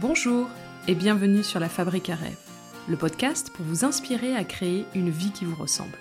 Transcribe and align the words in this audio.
Bonjour 0.00 0.46
et 0.86 0.94
bienvenue 0.94 1.42
sur 1.42 1.58
La 1.58 1.68
Fabrique 1.68 2.08
à 2.08 2.14
rêves, 2.14 2.38
le 2.88 2.96
podcast 2.96 3.50
pour 3.50 3.64
vous 3.64 3.84
inspirer 3.84 4.36
à 4.36 4.44
créer 4.44 4.84
une 4.94 5.10
vie 5.10 5.32
qui 5.32 5.44
vous 5.44 5.60
ressemble. 5.60 5.98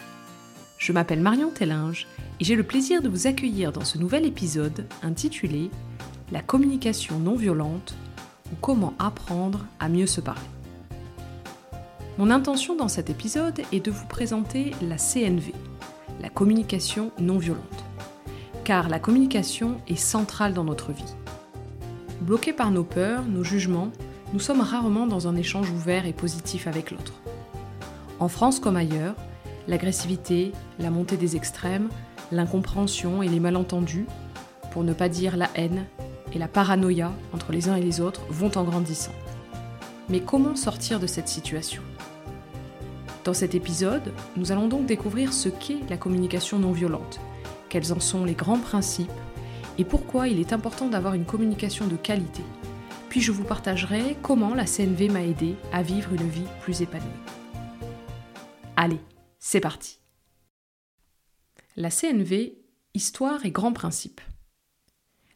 Je 0.78 0.92
m'appelle 0.92 1.20
Marion 1.20 1.50
Tellinge 1.50 2.06
et 2.40 2.44
j'ai 2.44 2.56
le 2.56 2.62
plaisir 2.62 3.02
de 3.02 3.10
vous 3.10 3.26
accueillir 3.26 3.72
dans 3.72 3.84
ce 3.84 3.98
nouvel 3.98 4.28
épisode 4.28 4.86
intitulé 5.02 5.72
La 6.32 6.44
communication 6.44 7.18
non 7.18 7.36
violente 7.36 7.96
ou 8.52 8.56
comment 8.62 8.94
apprendre 9.00 9.66
à 9.80 9.90
mieux 9.90 10.06
se 10.06 10.22
parler. 10.22 10.42
Mon 12.20 12.30
intention 12.30 12.76
dans 12.76 12.90
cet 12.90 13.10
épisode 13.10 13.64
est 13.72 13.84
de 13.84 13.90
vous 13.90 14.06
présenter 14.06 14.76
la 14.84 14.98
CNV, 14.98 15.56
la 16.22 16.30
communication 16.30 17.12
non 17.18 17.40
violente. 17.40 17.84
Car 18.64 18.90
la 18.90 19.00
communication 19.00 19.82
est 19.88 19.96
centrale 19.96 20.54
dans 20.54 20.66
notre 20.66 20.92
vie. 20.92 21.16
Bloqués 22.22 22.54
par 22.54 22.72
nos 22.72 22.84
peurs, 22.84 23.24
nos 23.26 23.44
jugements, 23.44 23.92
nous 24.34 24.40
sommes 24.40 24.62
rarement 24.62 25.06
dans 25.06 25.28
un 25.28 25.36
échange 25.36 25.70
ouvert 25.70 26.06
et 26.08 26.14
positif 26.14 26.66
avec 26.66 26.90
l'autre. 26.90 27.14
En 28.20 28.28
France 28.28 28.60
comme 28.60 28.76
ailleurs, 28.76 29.16
l'agressivité, 29.68 30.52
la 30.80 30.90
montée 30.90 31.18
des 31.18 31.36
extrêmes, 31.36 31.90
l'incompréhension 32.32 33.22
et 33.22 33.30
les 33.30 33.40
malentendus, 33.40 34.08
pour 34.72 34.84
ne 34.84 34.94
pas 34.94 35.10
dire 35.10 35.38
la 35.38 35.50
haine 35.56 35.86
et 36.34 36.40
la 36.40 36.48
paranoïa 36.48 37.14
entre 37.34 37.52
les 37.52 37.70
uns 37.70 37.76
et 37.76 37.82
les 37.82 38.02
autres, 38.02 38.22
vont 38.30 38.52
en 38.58 38.64
grandissant. 38.64 39.14
Mais 40.10 40.20
comment 40.20 40.56
sortir 40.56 41.00
de 41.00 41.08
cette 41.08 41.28
situation? 41.28 41.84
Dans 43.26 43.34
cet 43.36 43.54
épisode, 43.54 44.12
nous 44.38 44.52
allons 44.52 44.68
donc 44.68 44.88
découvrir 44.88 45.34
ce 45.34 45.50
qu'est 45.50 45.88
la 45.90 45.98
communication 45.98 46.58
non 46.58 46.72
violente, 46.72 47.20
quels 47.70 47.94
en 47.94 48.00
sont 48.00 48.26
les 48.26 48.34
grands 48.34 48.60
principes 48.60 49.12
et 49.78 49.86
pourquoi 49.86 50.28
il 50.28 50.40
est 50.40 50.54
important 50.54 50.88
d'avoir 50.88 51.14
une 51.14 51.26
communication 51.26 51.88
de 51.88 51.96
qualité. 51.96 52.44
Puis 53.10 53.22
je 53.22 53.32
vous 53.32 53.44
partagerai 53.44 54.18
comment 54.22 54.54
la 54.54 54.66
CNV 54.66 55.10
m'a 55.10 55.24
aidé 55.24 55.56
à 55.72 55.82
vivre 55.82 56.14
une 56.14 56.30
vie 56.30 56.48
plus 56.62 56.82
épanouie. 56.82 57.08
Allez, 58.76 59.00
c'est 59.40 59.60
parti. 59.60 60.00
La 61.76 61.90
CNV, 61.90 62.58
histoire 62.94 63.46
et 63.46 63.52
grands 63.52 63.74
principes. 63.74 64.22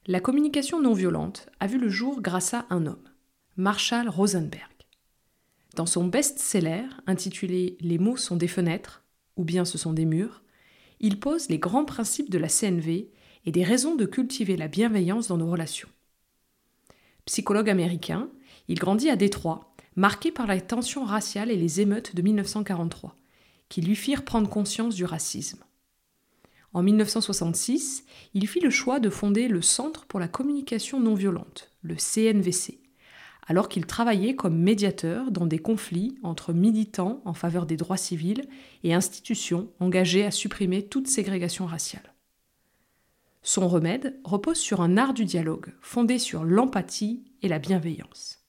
La 0.07 0.19
communication 0.19 0.81
non 0.81 0.93
violente 0.93 1.47
a 1.59 1.67
vu 1.67 1.77
le 1.77 1.89
jour 1.89 2.21
grâce 2.21 2.53
à 2.53 2.65
un 2.71 2.87
homme, 2.87 3.07
Marshall 3.55 4.09
Rosenberg. 4.09 4.71
Dans 5.75 5.85
son 5.85 6.05
best-seller 6.05 6.85
intitulé 7.07 7.77
Les 7.79 7.99
mots 7.99 8.17
sont 8.17 8.35
des 8.35 8.47
fenêtres, 8.47 9.03
ou 9.37 9.43
bien 9.43 9.63
ce 9.63 9.77
sont 9.77 9.93
des 9.93 10.05
murs, 10.05 10.43
il 10.99 11.19
pose 11.19 11.49
les 11.49 11.59
grands 11.59 11.85
principes 11.85 12.29
de 12.29 12.37
la 12.37 12.49
CNV 12.49 13.11
et 13.45 13.51
des 13.51 13.63
raisons 13.63 13.95
de 13.95 14.05
cultiver 14.05 14.57
la 14.57 14.67
bienveillance 14.67 15.27
dans 15.27 15.37
nos 15.37 15.49
relations. 15.49 15.89
Psychologue 17.25 17.69
américain, 17.69 18.29
il 18.67 18.79
grandit 18.79 19.09
à 19.09 19.15
Détroit, 19.15 19.73
marqué 19.95 20.31
par 20.31 20.47
la 20.47 20.59
tension 20.59 21.05
raciale 21.05 21.51
et 21.51 21.57
les 21.57 21.81
émeutes 21.81 22.15
de 22.15 22.21
1943, 22.21 23.15
qui 23.69 23.81
lui 23.81 23.95
firent 23.95 24.23
prendre 24.23 24.49
conscience 24.49 24.95
du 24.95 25.05
racisme. 25.05 25.63
En 26.73 26.83
1966, 26.83 28.05
il 28.33 28.47
fit 28.47 28.61
le 28.61 28.69
choix 28.69 28.99
de 28.99 29.09
fonder 29.09 29.47
le 29.47 29.61
Centre 29.61 30.05
pour 30.05 30.19
la 30.19 30.29
communication 30.29 30.99
non 30.99 31.15
violente, 31.15 31.69
le 31.81 31.95
CNVC, 31.95 32.79
alors 33.47 33.67
qu'il 33.67 33.85
travaillait 33.85 34.35
comme 34.35 34.57
médiateur 34.57 35.31
dans 35.31 35.45
des 35.45 35.59
conflits 35.59 36.15
entre 36.23 36.53
militants 36.53 37.21
en 37.25 37.33
faveur 37.33 37.65
des 37.65 37.75
droits 37.75 37.97
civils 37.97 38.47
et 38.83 38.93
institutions 38.93 39.69
engagées 39.79 40.23
à 40.23 40.31
supprimer 40.31 40.87
toute 40.87 41.07
ségrégation 41.07 41.65
raciale. 41.65 42.10
Son 43.43 43.67
remède 43.67 44.19
repose 44.23 44.57
sur 44.57 44.81
un 44.81 44.97
art 44.97 45.13
du 45.13 45.25
dialogue 45.25 45.73
fondé 45.81 46.19
sur 46.19 46.43
l'empathie 46.43 47.23
et 47.41 47.47
la 47.47 47.59
bienveillance. 47.59 48.39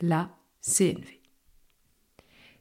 La 0.00 0.30
CNV. 0.62 1.20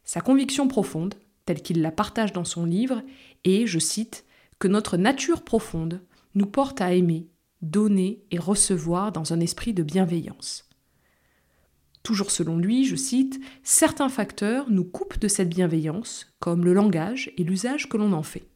Sa 0.04 0.22
conviction 0.22 0.68
profonde, 0.68 1.16
telle 1.46 1.62
qu'il 1.62 1.82
la 1.82 1.92
partage 1.92 2.34
dans 2.34 2.44
son 2.44 2.66
livre, 2.66 3.02
est, 3.46 3.68
je 3.68 3.80
cite, 3.80 4.26
que 4.60 4.68
notre 4.68 4.98
nature 4.98 5.44
profonde 5.44 6.02
nous 6.36 6.46
porte 6.46 6.82
à 6.82 6.94
aimer, 6.94 7.28
donner 7.62 8.24
et 8.32 8.38
recevoir 8.38 9.12
dans 9.12 9.34
un 9.34 9.40
esprit 9.40 9.74
de 9.74 9.84
bienveillance 9.84 10.68
Toujours 12.04 12.32
selon 12.32 12.58
lui, 12.58 12.86
je 12.86 12.96
cite, 12.96 13.40
certains 13.64 14.10
facteurs 14.10 14.70
nous 14.70 14.84
coupent 14.84 15.20
de 15.20 15.28
cette 15.28 15.50
bienveillance, 15.50 16.34
comme 16.40 16.66
le 16.66 16.74
langage 16.74 17.32
et 17.38 17.44
l'usage 17.44 17.90
que 17.90 17.98
l'on 17.98 18.14
en 18.14 18.24
fait. 18.24 18.51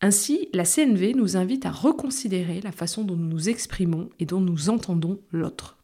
Ainsi, 0.00 0.48
la 0.54 0.64
CNV 0.64 1.14
nous 1.14 1.36
invite 1.36 1.66
à 1.66 1.70
reconsidérer 1.70 2.60
la 2.62 2.72
façon 2.72 3.04
dont 3.04 3.16
nous 3.16 3.28
nous 3.28 3.48
exprimons 3.48 4.08
et 4.18 4.24
dont 4.24 4.40
nous 4.40 4.70
entendons 4.70 5.20
l'autre. 5.30 5.78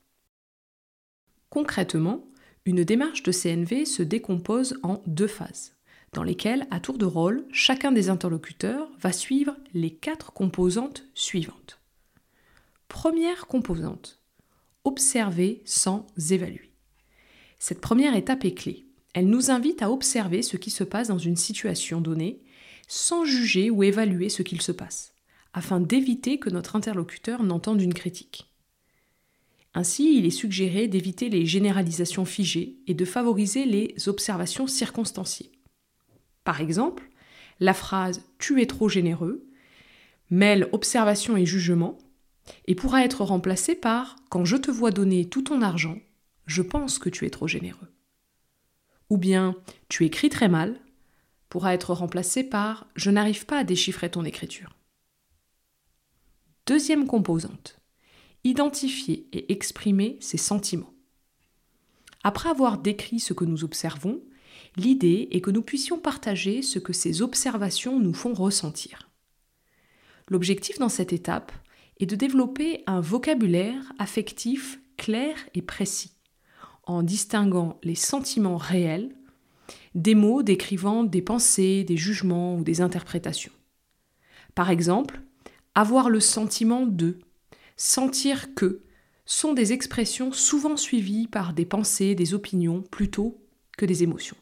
Concrètement, 1.51 2.25
une 2.65 2.83
démarche 2.83 3.23
de 3.23 3.33
CNV 3.33 3.85
se 3.85 4.03
décompose 4.03 4.79
en 4.83 5.03
deux 5.07 5.27
phases, 5.27 5.77
dans 6.13 6.23
lesquelles, 6.23 6.67
à 6.71 6.81
tour 6.81 6.97
de 6.97 7.05
rôle, 7.05 7.45
chacun 7.53 7.93
des 7.93 8.09
interlocuteurs 8.09 8.91
va 8.99 9.13
suivre 9.13 9.55
les 9.75 9.91
quatre 9.91 10.33
composantes 10.33 11.05
suivantes. 11.15 11.79
Première 12.89 13.47
composante, 13.47 14.21
observer 14.85 15.63
sans 15.67 16.07
évaluer. 16.31 16.73
Cette 17.59 17.81
première 17.81 18.17
étape 18.17 18.45
est 18.45 18.55
clé. 18.55 18.87
Elle 19.13 19.29
nous 19.29 19.51
invite 19.51 19.83
à 19.83 19.91
observer 19.91 20.43
ce 20.43 20.57
qui 20.57 20.71
se 20.71 20.85
passe 20.85 21.09
dans 21.09 21.19
une 21.19 21.37
situation 21.37 22.01
donnée, 22.01 22.41
sans 22.87 23.25
juger 23.25 23.71
ou 23.71 23.83
évaluer 23.83 24.29
ce 24.29 24.43
qu'il 24.43 24.63
se 24.63 24.73
passe, 24.73 25.15
afin 25.53 25.81
d'éviter 25.81 26.39
que 26.39 26.51
notre 26.51 26.77
interlocuteur 26.77 27.43
n'entende 27.43 27.81
une 27.81 27.95
critique. 27.95 28.51
Ainsi, 29.75 30.17
il 30.17 30.25
est 30.25 30.31
suggéré 30.31 30.89
d'éviter 30.89 31.29
les 31.29 31.45
généralisations 31.45 32.25
figées 32.25 32.79
et 32.87 32.95
de 32.95 33.05
favoriser 33.05 33.67
les 33.67 34.09
observations 34.09 34.67
circonstanciées. 34.67 35.53
Par 36.45 36.61
exemple, 36.61 37.11
la 37.61 37.75
phrase 37.75 38.23
Tu 38.39 38.63
es 38.63 38.67
trop 38.67 38.89
généreux 38.89 39.47
mêle 40.31 40.69
observation 40.73 41.37
et 41.37 41.47
jugement 41.47 41.99
et 42.67 42.75
pourra 42.75 43.05
être 43.05 43.25
remplacé 43.25 43.75
par 43.75 44.17
Quand 44.29 44.45
je 44.45 44.57
te 44.57 44.71
vois 44.71 44.91
donner 44.91 45.29
tout 45.29 45.43
ton 45.43 45.63
argent, 45.63 45.99
je 46.47 46.63
pense 46.63 46.99
que 46.99 47.09
tu 47.09 47.27
es 47.27 47.31
trop 47.31 47.49
généreux. 47.49 47.93
Ou 49.11 49.19
bien 49.19 49.57
Tu 49.89 50.05
écris 50.05 50.29
très 50.29 50.49
mal 50.49 50.81
pourra 51.49 51.75
être 51.75 51.93
remplacé 51.95 52.45
par 52.45 52.87
Je 52.97 53.11
n'arrive 53.11 53.47
pas 53.47 53.59
à 53.59 53.65
déchiffrer 53.65 54.11
ton 54.11 54.25
écriture. 54.25 54.77
Deuxième 56.67 57.07
composante. 57.07 57.81
Identifier 58.45 59.29
et 59.33 59.53
exprimer 59.53 60.19
ses 60.21 60.37
sentiments. 60.37 60.93
Après 62.25 62.49
avoir 62.49 62.79
décrit 62.79 63.21
ce 63.21 63.33
que 63.33 63.45
nous 63.45 63.65
observons, 63.65 64.21
l'idée 64.77 65.29
est 65.31 65.41
que 65.41 65.51
nous 65.51 65.63
puissions 65.63 65.99
partager 65.99 66.63
ce 66.63 66.79
que 66.79 66.93
ces 66.93 67.23
observations 67.23 68.01
nous 68.01 68.15
font 68.15 68.35
ressentir. 68.35 69.11
L'objectif 70.29 70.79
dans 70.79 70.89
cette 70.89 71.13
étape 71.13 71.53
et 71.99 72.07
de 72.07 72.17
développer 72.17 72.83
un 72.87 73.01
vocabulaire 73.01 73.93
affectif 73.99 74.81
clair 74.97 75.37
et 75.55 75.63
précis, 75.63 76.13
en 76.85 77.03
distinguant 77.03 77.79
les 77.83 77.95
sentiments 77.95 78.57
réels 78.57 79.16
des 79.95 80.15
mots 80.15 80.43
décrivant 80.43 81.05
des 81.05 81.23
pensées, 81.23 81.85
des 81.85 81.97
jugements 81.97 82.57
ou 82.57 82.65
des 82.65 82.81
interprétations. 82.81 83.53
Par 84.55 84.71
exemple, 84.71 85.21
avoir 85.75 86.09
le 86.09 86.21
sentiment 86.21 86.87
de, 86.87 87.19
sentir 87.77 88.55
que, 88.55 88.83
sont 89.27 89.53
des 89.53 89.73
expressions 89.73 90.33
souvent 90.33 90.77
suivies 90.77 91.27
par 91.27 91.53
des 91.53 91.67
pensées, 91.67 92.15
des 92.15 92.33
opinions 92.33 92.83
plutôt 92.83 93.43
que 93.77 93.85
des 93.85 94.03
émotions. 94.03 94.37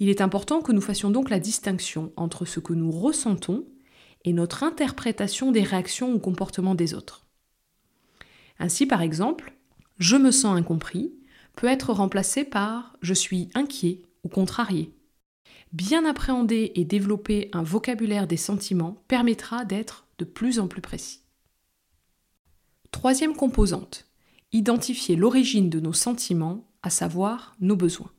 Il 0.00 0.08
est 0.08 0.22
important 0.22 0.60
que 0.60 0.72
nous 0.72 0.80
fassions 0.80 1.10
donc 1.10 1.30
la 1.30 1.38
distinction 1.38 2.12
entre 2.16 2.46
ce 2.46 2.58
que 2.58 2.72
nous 2.72 2.90
ressentons 2.90 3.66
et 4.24 4.32
notre 4.32 4.64
interprétation 4.64 5.52
des 5.52 5.62
réactions 5.62 6.12
ou 6.12 6.18
comportements 6.18 6.74
des 6.74 6.94
autres. 6.94 7.26
Ainsi, 8.58 8.86
par 8.86 9.02
exemple, 9.02 9.52
je 9.98 10.16
me 10.16 10.30
sens 10.30 10.56
incompris 10.56 11.12
peut 11.56 11.66
être 11.66 11.92
remplacé 11.92 12.44
par 12.44 12.96
je 13.02 13.14
suis 13.14 13.48
inquiet 13.54 14.02
ou 14.22 14.28
contrarié. 14.28 14.92
Bien 15.72 16.04
appréhender 16.04 16.72
et 16.74 16.84
développer 16.84 17.48
un 17.52 17.62
vocabulaire 17.62 18.26
des 18.26 18.36
sentiments 18.36 19.02
permettra 19.08 19.64
d'être 19.64 20.06
de 20.18 20.24
plus 20.24 20.58
en 20.58 20.68
plus 20.68 20.80
précis. 20.80 21.20
Troisième 22.92 23.34
composante, 23.34 24.06
identifier 24.52 25.16
l'origine 25.16 25.68
de 25.68 25.80
nos 25.80 25.92
sentiments, 25.92 26.70
à 26.82 26.90
savoir 26.90 27.56
nos 27.60 27.76
besoins. 27.76 28.12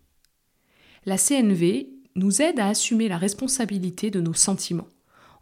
La 1.06 1.18
CNV 1.18 1.90
nous 2.16 2.42
aide 2.42 2.60
à 2.60 2.68
assumer 2.68 3.08
la 3.08 3.18
responsabilité 3.18 4.12
de 4.12 4.20
nos 4.20 4.34
sentiments 4.34 4.90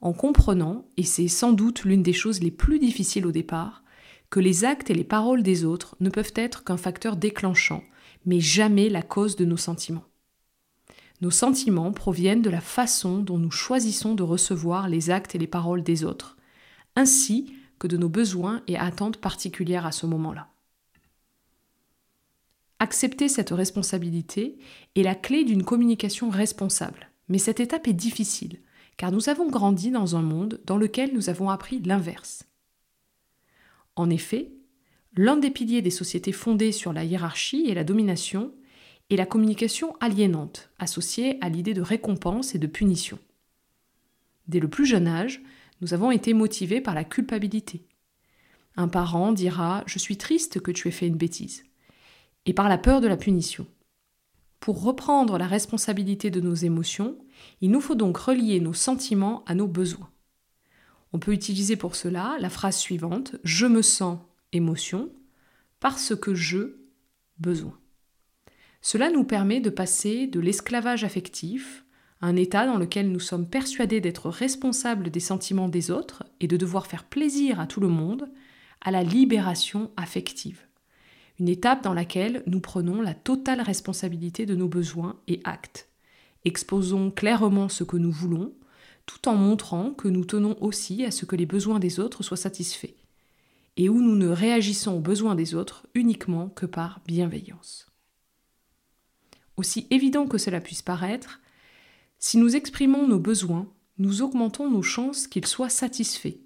en 0.04 0.12
comprenant, 0.12 0.86
et 0.98 1.04
c'est 1.04 1.30
sans 1.30 1.54
doute 1.54 1.86
l'une 1.86 2.04
des 2.04 2.12
choses 2.12 2.44
les 2.44 2.52
plus 2.52 2.78
difficiles 2.78 3.26
au 3.26 3.32
départ, 3.32 3.83
que 4.34 4.40
les 4.40 4.66
actes 4.66 4.90
et 4.90 4.96
les 4.96 5.04
paroles 5.04 5.44
des 5.44 5.64
autres 5.64 5.96
ne 6.00 6.10
peuvent 6.10 6.34
être 6.34 6.64
qu'un 6.64 6.76
facteur 6.76 7.18
déclenchant, 7.18 7.84
mais 8.26 8.40
jamais 8.40 8.90
la 8.90 9.04
cause 9.04 9.36
de 9.36 9.46
nos 9.46 9.58
sentiments. 9.58 10.08
Nos 11.22 11.30
sentiments 11.30 11.92
proviennent 11.92 12.42
de 12.42 12.50
la 12.50 12.60
façon 12.60 13.20
dont 13.20 13.38
nous 13.38 13.52
choisissons 13.52 14.16
de 14.16 14.24
recevoir 14.24 14.90
les 14.90 15.12
actes 15.12 15.36
et 15.36 15.38
les 15.38 15.46
paroles 15.46 15.84
des 15.84 16.04
autres, 16.04 16.36
ainsi 16.96 17.54
que 17.78 17.86
de 17.86 17.96
nos 17.96 18.10
besoins 18.10 18.64
et 18.66 18.76
attentes 18.76 19.18
particulières 19.18 19.86
à 19.86 19.92
ce 19.92 20.08
moment-là. 20.08 20.48
Accepter 22.80 23.30
cette 23.30 23.52
responsabilité 23.52 24.58
est 24.96 25.04
la 25.04 25.14
clé 25.14 25.44
d'une 25.44 25.64
communication 25.64 26.32
responsable. 26.32 27.12
Mais 27.30 27.38
cette 27.38 27.60
étape 27.60 27.88
est 27.88 27.94
difficile, 27.94 28.62
car 28.98 29.12
nous 29.12 29.30
avons 29.30 29.48
grandi 29.48 29.92
dans 29.92 30.16
un 30.16 30.24
monde 30.24 30.60
dans 30.66 30.78
lequel 30.78 31.14
nous 31.14 31.30
avons 31.30 31.52
appris 31.52 31.80
l'inverse. 31.82 32.48
En 33.96 34.10
effet, 34.10 34.52
l'un 35.16 35.38
des 35.38 35.52
piliers 35.52 35.82
des 35.82 35.92
sociétés 35.92 36.32
fondées 36.32 36.72
sur 36.72 36.94
la 36.94 37.04
hiérarchie 37.04 37.66
et 37.68 37.74
la 37.74 37.84
domination 37.84 38.54
est 39.10 39.16
la 39.16 39.26
communication 39.26 39.96
aliénante, 40.00 40.70
associée 40.80 41.38
à 41.42 41.50
l'idée 41.50 41.74
de 41.74 41.82
récompense 41.82 42.56
et 42.56 42.60
de 42.60 42.68
punition. 42.68 43.20
Dès 44.48 44.60
le 44.60 44.70
plus 44.70 44.86
jeune 44.86 45.08
âge, 45.08 45.42
nous 45.82 45.94
avons 45.94 46.12
été 46.12 46.34
motivés 46.34 46.82
par 46.82 46.96
la 46.96 47.04
culpabilité. 47.04 47.86
Un 48.76 48.88
parent 48.88 49.32
dira⁇ 49.32 49.82
Je 49.86 50.00
suis 50.00 50.18
triste 50.18 50.60
que 50.60 50.72
tu 50.72 50.88
aies 50.88 50.92
fait 50.92 51.08
une 51.08 51.18
bêtise⁇ 51.18 51.64
et 52.46 52.54
par 52.54 52.70
la 52.70 52.78
peur 52.78 53.02
de 53.02 53.08
la 53.08 53.18
punition. 53.18 53.68
Pour 54.60 54.82
reprendre 54.82 55.38
la 55.38 55.48
responsabilité 55.48 56.32
de 56.32 56.42
nos 56.42 56.56
émotions, 56.56 57.18
il 57.62 57.70
nous 57.70 57.82
faut 57.82 57.96
donc 57.96 58.18
relier 58.18 58.60
nos 58.60 58.74
sentiments 58.74 59.44
à 59.46 59.56
nos 59.56 59.68
besoins. 59.68 60.10
On 61.14 61.20
peut 61.20 61.34
utiliser 61.34 61.76
pour 61.76 61.96
cela 61.96 62.36
la 62.40 62.50
phrase 62.50 62.78
suivante⁇ 62.78 63.34
Je 63.44 63.68
me 63.68 63.82
sens 63.82 64.20
émotion 64.52 65.12
parce 65.80 66.16
que 66.16 66.34
je 66.34 66.78
besoin. 67.40 67.78
Cela 68.82 69.10
nous 69.12 69.24
permet 69.24 69.62
de 69.62 69.70
passer 69.70 70.28
de 70.28 70.40
l'esclavage 70.40 71.04
affectif, 71.04 71.86
un 72.22 72.36
état 72.36 72.66
dans 72.66 72.78
lequel 72.78 73.12
nous 73.12 73.20
sommes 73.20 73.48
persuadés 73.48 74.02
d'être 74.02 74.30
responsables 74.30 75.10
des 75.10 75.20
sentiments 75.20 75.70
des 75.70 75.92
autres 75.92 76.24
et 76.40 76.48
de 76.48 76.58
devoir 76.58 76.88
faire 76.88 77.04
plaisir 77.04 77.60
à 77.60 77.68
tout 77.68 77.80
le 77.80 77.88
monde, 77.88 78.30
à 78.82 78.92
la 78.92 79.04
libération 79.04 79.92
affective. 79.98 80.62
Une 81.40 81.50
étape 81.50 81.84
dans 81.84 81.94
laquelle 81.94 82.44
nous 82.46 82.60
prenons 82.60 83.02
la 83.02 83.14
totale 83.14 83.62
responsabilité 83.62 84.46
de 84.46 84.56
nos 84.56 84.68
besoins 84.68 85.20
et 85.28 85.42
actes. 85.44 85.90
Exposons 86.46 87.12
clairement 87.12 87.70
ce 87.70 87.84
que 87.84 87.98
nous 87.98 88.12
voulons, 88.12 88.54
tout 89.06 89.28
en 89.28 89.36
montrant 89.36 89.92
que 89.92 90.08
nous 90.08 90.26
tenons 90.26 90.62
aussi 90.62 91.06
à 91.06 91.12
ce 91.12 91.26
que 91.26 91.36
les 91.36 91.46
besoins 91.46 91.80
des 91.80 92.00
autres 92.00 92.24
soient 92.24 92.38
satisfaits, 92.38 92.96
et 93.78 93.90
où 93.90 94.02
nous 94.02 94.16
ne 94.16 94.28
réagissons 94.28 94.94
aux 94.94 95.02
besoins 95.02 95.36
des 95.36 95.56
autres 95.56 95.88
uniquement 95.94 96.50
que 96.50 96.66
par 96.66 97.02
bienveillance. 97.06 97.88
Aussi 99.58 99.88
évident 99.90 100.28
que 100.28 100.38
cela 100.38 100.62
puisse 100.62 100.82
paraître, 100.82 101.40
si 102.20 102.38
nous 102.38 102.56
exprimons 102.56 103.08
nos 103.08 103.20
besoins, 103.20 103.68
nous 103.98 104.22
augmentons 104.22 104.70
nos 104.70 104.82
chances 104.82 105.28
qu'ils 105.28 105.46
soient 105.46 105.70
satisfaits. 105.70 106.38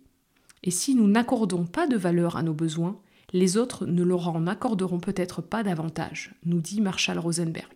Et 0.63 0.71
si 0.71 0.95
nous 0.95 1.07
n'accordons 1.07 1.65
pas 1.65 1.87
de 1.87 1.95
valeur 1.95 2.35
à 2.35 2.43
nos 2.43 2.53
besoins, 2.53 2.99
les 3.33 3.57
autres 3.57 3.85
ne 3.85 4.03
leur 4.03 4.29
en 4.29 4.47
accorderont 4.47 4.99
peut-être 4.99 5.41
pas 5.41 5.63
davantage, 5.63 6.33
nous 6.45 6.61
dit 6.61 6.81
Marshall 6.81 7.19
Rosenberg. 7.19 7.73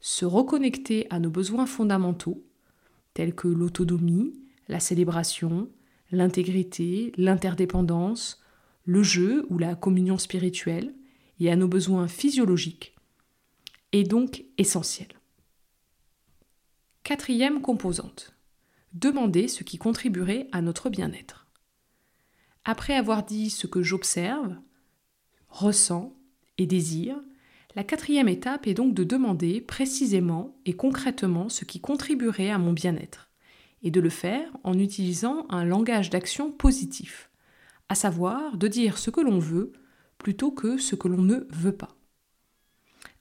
Se 0.00 0.24
reconnecter 0.24 1.06
à 1.10 1.18
nos 1.18 1.30
besoins 1.30 1.66
fondamentaux, 1.66 2.45
tels 3.16 3.34
que 3.34 3.48
l'autonomie, 3.48 4.34
la 4.68 4.78
célébration, 4.78 5.70
l'intégrité, 6.10 7.12
l'interdépendance, 7.16 8.42
le 8.84 9.02
jeu 9.02 9.46
ou 9.48 9.56
la 9.56 9.74
communion 9.74 10.18
spirituelle, 10.18 10.94
et 11.40 11.50
à 11.50 11.56
nos 11.56 11.66
besoins 11.66 12.08
physiologiques, 12.08 12.94
est 13.92 14.04
donc 14.04 14.44
essentiel. 14.58 15.08
Quatrième 17.04 17.62
composante. 17.62 18.36
Demander 18.92 19.48
ce 19.48 19.64
qui 19.64 19.78
contribuerait 19.78 20.48
à 20.52 20.60
notre 20.60 20.90
bien-être. 20.90 21.46
Après 22.66 22.96
avoir 22.96 23.24
dit 23.24 23.48
ce 23.48 23.66
que 23.66 23.82
j'observe, 23.82 24.56
ressens 25.48 26.14
et 26.58 26.66
désire, 26.66 27.18
la 27.76 27.84
quatrième 27.84 28.28
étape 28.28 28.66
est 28.66 28.74
donc 28.74 28.94
de 28.94 29.04
demander 29.04 29.60
précisément 29.60 30.56
et 30.64 30.72
concrètement 30.72 31.50
ce 31.50 31.66
qui 31.66 31.78
contribuerait 31.78 32.50
à 32.50 32.56
mon 32.56 32.72
bien-être, 32.72 33.30
et 33.82 33.90
de 33.90 34.00
le 34.00 34.08
faire 34.08 34.48
en 34.64 34.78
utilisant 34.78 35.46
un 35.50 35.62
langage 35.66 36.08
d'action 36.08 36.50
positif, 36.50 37.30
à 37.90 37.94
savoir 37.94 38.56
de 38.56 38.66
dire 38.66 38.96
ce 38.96 39.10
que 39.10 39.20
l'on 39.20 39.38
veut 39.38 39.72
plutôt 40.16 40.50
que 40.50 40.78
ce 40.78 40.96
que 40.96 41.06
l'on 41.06 41.20
ne 41.20 41.46
veut 41.50 41.76
pas. 41.76 41.98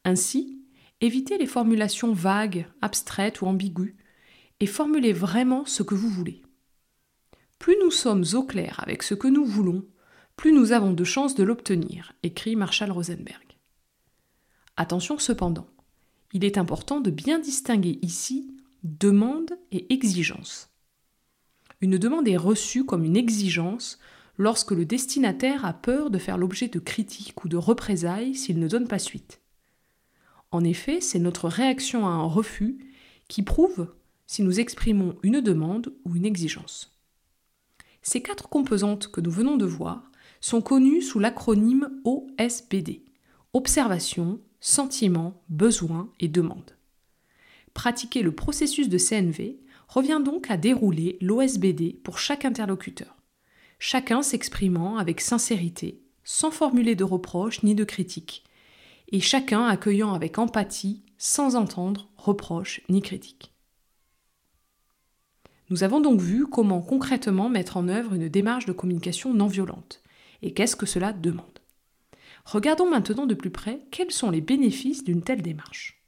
Ainsi, 0.06 0.62
évitez 1.02 1.38
les 1.38 1.48
formulations 1.48 2.14
vagues, 2.14 2.66
abstraites 2.82 3.42
ou 3.42 3.48
ambiguës, 3.48 3.94
et 4.62 4.68
formulez 4.68 5.12
vraiment 5.12 5.66
ce 5.66 5.84
que 5.84 5.96
vous 5.96 6.10
voulez. 6.10 6.42
Plus 7.60 7.76
nous 7.84 7.92
sommes 7.92 8.24
au 8.34 8.44
clair 8.44 8.80
avec 8.82 9.04
ce 9.04 9.16
que 9.16 9.28
nous 9.28 9.44
voulons, 9.44 9.86
plus 10.38 10.54
nous 10.54 10.72
avons 10.72 10.94
de 10.94 11.04
chances 11.04 11.36
de 11.36 11.44
l'obtenir, 11.44 12.14
écrit 12.24 12.56
Marshall 12.56 12.92
Rosenberg. 12.92 13.45
Attention 14.78 15.18
cependant, 15.18 15.68
il 16.34 16.44
est 16.44 16.58
important 16.58 17.00
de 17.00 17.10
bien 17.10 17.40
distinguer 17.40 17.98
ici 18.02 18.52
demande 18.84 19.58
et 19.72 19.94
exigence. 19.94 20.70
Une 21.80 21.98
demande 21.98 22.28
est 22.28 22.38
reçue 22.38 22.86
comme 22.86 23.06
une 23.06 23.16
exigence 23.16 24.00
lorsque 24.38 24.72
le 24.72 24.86
destinataire 24.86 25.64
a 25.64 25.72
peur 25.72 26.10
de 26.10 26.18
faire 26.18 26.38
l'objet 26.38 26.68
de 26.68 26.80
critiques 26.80 27.46
ou 27.46 27.48
de 27.48 27.56
représailles 27.56 28.36
s'il 28.36 28.60
ne 28.60 28.68
donne 28.68 28.88
pas 28.88 29.00
suite. 29.00 29.42
En 30.52 30.64
effet, 30.64 31.00
c'est 31.00 31.20
notre 31.20 31.48
réaction 31.48 32.06
à 32.06 32.12
un 32.12 32.26
refus 32.26 32.78
qui 33.30 33.44
prouve 33.44 33.94
si 34.28 34.44
nous 34.44 34.60
exprimons 34.60 35.16
une 35.24 35.40
demande 35.40 35.94
ou 36.04 36.16
une 36.16 36.26
exigence. 36.26 36.92
Ces 38.02 38.22
quatre 38.22 38.50
composantes 38.50 39.08
que 39.08 39.22
nous 39.22 39.32
venons 39.32 39.56
de 39.56 39.66
voir 39.66 40.12
sont 40.42 40.62
connues 40.62 41.02
sous 41.02 41.20
l'acronyme 41.20 41.90
OSBD 42.04 43.06
observation, 43.56 44.42
sentiments, 44.66 45.44
besoins 45.48 46.10
et 46.20 46.28
demandes. 46.28 46.76
Pratiquer 47.76 48.24
le 48.24 48.34
processus 48.34 48.90
de 48.90 48.98
CNV 48.98 49.60
revient 49.88 50.20
donc 50.26 50.50
à 50.50 50.58
dérouler 50.58 51.20
l'OSBD 51.22 51.94
pour 52.04 52.18
chaque 52.18 52.46
interlocuteur, 52.46 53.16
chacun 53.78 54.24
s'exprimant 54.24 54.98
avec 54.98 55.22
sincérité, 55.22 56.02
sans 56.24 56.50
formuler 56.50 56.96
de 56.96 57.04
reproches 57.04 57.62
ni 57.62 57.76
de 57.76 57.84
critiques, 57.84 58.44
et 59.12 59.20
chacun 59.20 59.68
accueillant 59.68 60.14
avec 60.14 60.40
empathie, 60.40 61.04
sans 61.20 61.56
entendre 61.56 62.10
reproches 62.18 62.82
ni 62.90 63.04
critiques. 63.04 63.54
Nous 65.70 65.84
avons 65.84 66.02
donc 66.02 66.20
vu 66.20 66.48
comment 66.48 66.82
concrètement 66.82 67.50
mettre 67.50 67.78
en 67.78 67.88
œuvre 67.88 68.16
une 68.16 68.30
démarche 68.30 68.66
de 68.66 68.74
communication 68.74 69.32
non 69.32 69.46
violente, 69.46 70.02
et 70.42 70.54
qu'est-ce 70.56 70.76
que 70.76 70.88
cela 70.88 71.14
demande. 71.14 71.55
Regardons 72.46 72.90
maintenant 72.90 73.26
de 73.26 73.34
plus 73.34 73.50
près 73.50 73.82
quels 73.90 74.12
sont 74.12 74.30
les 74.30 74.42
bénéfices 74.42 75.04
d'une 75.04 75.24
telle 75.24 75.42
démarche. 75.42 76.02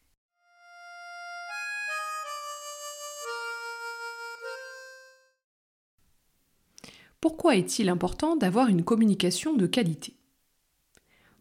Pourquoi 7.19 7.55
est-il 7.55 7.89
important 7.89 8.35
d'avoir 8.35 8.67
une 8.67 8.83
communication 8.83 9.55
de 9.55 9.65
qualité? 9.65 10.13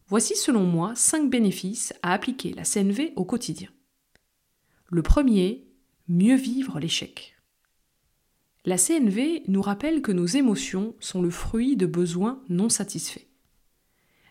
Voici 0.09 0.35
selon 0.35 0.65
moi 0.65 0.95
cinq 0.95 1.29
bénéfices 1.29 1.93
à 2.03 2.13
appliquer 2.13 2.55
la 2.55 2.65
CNV 2.65 3.13
au 3.17 3.25
quotidien. 3.25 3.69
Le 4.89 5.03
premier, 5.03 5.69
mieux 6.09 6.37
vivre 6.37 6.81
l'échec. 6.81 7.37
La 8.65 8.79
CNV 8.79 9.43
nous 9.49 9.63
rappelle 9.63 10.01
que 10.01 10.13
nos 10.13 10.27
émotions 10.27 10.95
sont 11.01 11.21
le 11.21 11.31
fruit 11.31 11.77
de 11.77 11.87
besoins 11.87 12.43
non 12.49 12.69
satisfaits. 12.69 13.26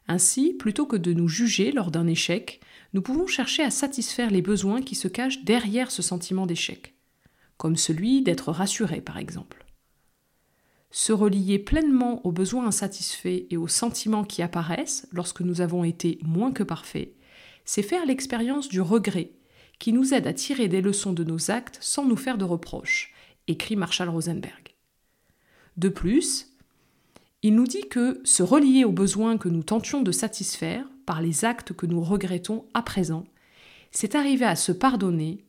Ainsi, 0.08 0.54
plutôt 0.54 0.86
que 0.86 0.96
de 0.96 1.14
nous 1.14 1.28
juger 1.28 1.72
lors 1.72 1.92
d'un 1.92 2.08
échec, 2.08 2.60
nous 2.94 3.02
pouvons 3.02 3.28
chercher 3.28 3.64
à 3.64 3.72
satisfaire 3.72 4.30
les 4.30 4.42
besoins 4.42 4.82
qui 4.82 4.96
se 4.96 5.08
cachent 5.08 5.44
derrière 5.44 5.92
ce 5.92 6.02
sentiment 6.02 6.46
d'échec, 6.46 6.96
comme 7.58 7.76
celui 7.76 8.22
d'être 8.22 8.52
rassuré 8.52 9.02
par 9.02 9.18
exemple. 9.18 9.66
Se 10.92 11.12
relier 11.12 11.60
pleinement 11.60 12.26
aux 12.26 12.32
besoins 12.32 12.68
insatisfaits 12.68 13.48
et 13.50 13.58
aux 13.58 13.68
sentiments 13.68 14.24
qui 14.24 14.42
apparaissent 14.42 15.08
lorsque 15.12 15.42
nous 15.42 15.60
avons 15.60 15.84
été 15.84 16.20
moins 16.22 16.54
que 16.54 16.64
parfaits, 16.64 17.14
c'est 17.66 17.82
faire 17.82 18.06
l'expérience 18.06 18.70
du 18.70 18.80
regret, 18.80 19.32
qui 19.80 19.92
nous 19.92 20.14
aide 20.14 20.28
à 20.28 20.34
tirer 20.34 20.70
des 20.70 20.82
leçons 20.82 21.12
de 21.12 21.24
nos 21.24 21.52
actes 21.52 21.78
sans 21.82 22.06
nous 22.06 22.16
faire 22.16 22.38
de 22.38 22.46
reproches, 22.46 23.14
écrit 23.48 23.76
Marshall 23.76 24.08
Rosenberg. 24.08 24.76
De 25.76 25.90
plus, 25.90 26.55
il 27.48 27.54
nous 27.54 27.68
dit 27.68 27.88
que 27.88 28.22
se 28.24 28.42
relier 28.42 28.86
aux 28.86 28.92
besoins 28.92 29.38
que 29.38 29.50
nous 29.50 29.62
tentions 29.62 30.02
de 30.02 30.12
satisfaire 30.12 30.84
par 31.06 31.22
les 31.22 31.46
actes 31.46 31.74
que 31.74 31.86
nous 31.86 32.02
regrettons 32.02 32.66
à 32.74 32.82
présent, 32.82 33.24
c'est 33.92 34.16
arriver 34.16 34.46
à 34.46 34.56
se 34.56 34.72
pardonner 34.72 35.46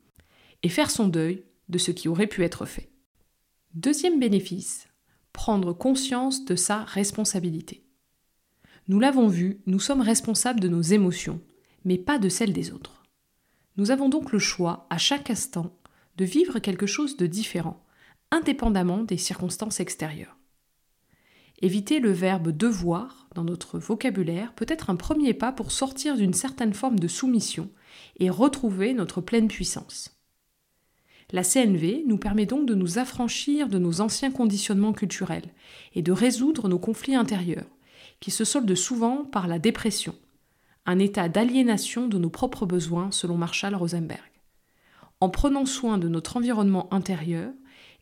et 0.63 0.69
faire 0.69 0.91
son 0.91 1.09
deuil 1.09 1.43
de 1.71 1.79
ce 1.79 1.93
qui 1.93 2.09
aurait 2.09 2.27
pu 2.27 2.45
être 2.45 2.67
fait. 2.67 2.91
Deuxième 3.73 4.21
bénéfice, 4.21 4.89
prendre 5.33 5.73
conscience 5.73 6.45
de 6.45 6.55
sa 6.55 6.85
responsabilité. 6.85 7.87
Nous 8.89 9.01
l'avons 9.01 9.29
vu, 9.29 9.63
nous 9.65 9.81
sommes 9.81 10.03
responsables 10.03 10.61
de 10.61 10.69
nos 10.69 10.83
émotions, 10.83 11.41
mais 11.87 11.97
pas 11.97 12.19
de 12.19 12.29
celles 12.29 12.53
des 12.53 12.73
autres. 12.73 13.05
Nous 13.79 13.91
avons 13.91 14.11
donc 14.11 14.33
le 14.33 14.39
choix, 14.39 14.87
à 14.91 14.99
chaque 14.99 15.31
instant, 15.31 15.75
de 16.19 16.27
vivre 16.27 16.59
quelque 16.59 16.87
chose 16.87 17.17
de 17.17 17.27
différent, 17.27 17.83
indépendamment 18.31 19.03
des 19.03 19.17
circonstances 19.17 19.81
extérieures. 19.81 20.36
Éviter 21.63 22.01
le 22.01 22.11
verbe 22.11 22.51
devoir 22.51 23.29
dans 23.35 23.45
notre 23.45 23.79
vocabulaire 23.79 24.53
peut 24.55 24.67
être 24.69 24.91
un 24.91 24.97
premier 24.97 25.33
pas 25.33 25.53
pour 25.53 25.73
sortir 25.73 26.17
d'une 26.17 26.35
certaine 26.35 26.75
forme 26.75 26.99
de 26.99 27.09
soumission 27.09 27.71
et 28.19 28.29
retrouver 28.29 28.93
notre 28.93 29.21
pleine 29.21 29.49
puissance. 29.49 30.17
La 31.33 31.43
CNV 31.43 32.05
nous 32.07 32.19
permet 32.19 32.47
donc 32.47 32.67
de 32.67 32.75
nous 32.75 32.99
affranchir 32.99 33.69
de 33.69 33.79
nos 33.79 34.01
anciens 34.01 34.31
conditionnements 34.31 34.93
culturels 34.93 35.51
et 35.95 36.03
de 36.03 36.13
résoudre 36.13 36.69
nos 36.69 36.79
conflits 36.79 37.17
intérieurs, 37.17 37.67
qui 38.21 38.31
se 38.31 38.45
soldent 38.45 38.75
souvent 38.75 39.25
par 39.25 39.49
la 39.49 39.59
dépression, 39.59 40.15
un 40.85 40.99
état 40.99 41.29
d'aliénation 41.29 42.07
de 42.07 42.19
nos 42.19 42.31
propres 42.31 42.67
besoins 42.67 43.11
selon 43.11 43.37
Marshall 43.37 43.75
Rosenberg. 43.75 44.31
En 45.21 45.31
prenant 45.31 45.67
soin 45.67 45.99
de 45.99 46.09
notre 46.09 46.37
environnement 46.37 46.93
intérieur 46.93 47.51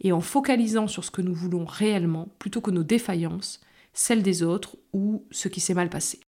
et 0.01 0.13
en 0.13 0.21
focalisant 0.21 0.87
sur 0.87 1.05
ce 1.05 1.11
que 1.11 1.23
nous 1.23 1.35
voulons 1.35 1.65
réellement 1.65 2.29
plutôt 2.39 2.61
que 2.61 2.71
nos 2.71 2.83
défaillances, 2.83 3.61
celles 3.93 4.23
des 4.23 4.43
autres 4.43 4.77
ou 4.93 5.25
ce 5.31 5.49
qui 5.49 5.61
s'est 5.61 5.75
mal 5.75 5.89
passé. 5.89 6.21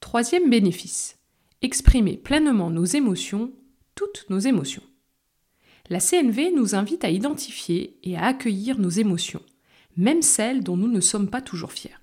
Troisième 0.00 0.50
bénéfice, 0.50 1.18
exprimer 1.62 2.16
pleinement 2.16 2.70
nos 2.70 2.84
émotions, 2.84 3.52
toutes 3.94 4.26
nos 4.28 4.38
émotions. 4.38 4.82
La 5.90 6.00
CNV 6.00 6.52
nous 6.52 6.74
invite 6.74 7.04
à 7.04 7.10
identifier 7.10 7.98
et 8.02 8.16
à 8.16 8.24
accueillir 8.24 8.78
nos 8.78 8.88
émotions, 8.88 9.42
même 9.96 10.22
celles 10.22 10.62
dont 10.62 10.76
nous 10.76 10.88
ne 10.88 11.00
sommes 11.00 11.28
pas 11.28 11.42
toujours 11.42 11.72
fiers. 11.72 11.96